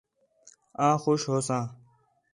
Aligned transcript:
آں 0.85 0.95
خوش 1.03 1.21
ہوساں 1.29 1.63